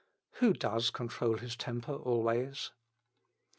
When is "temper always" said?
1.55-2.71